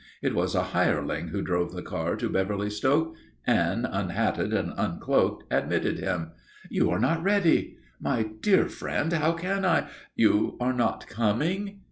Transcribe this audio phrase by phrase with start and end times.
[0.23, 3.15] It was a hireling who drove the car to Beverly Stoke.
[3.45, 6.31] Anne, unhatted and uncloaked, admitted him.
[6.71, 11.79] "You are not ready?" "My dear friend, how can I?" "You are not coming?"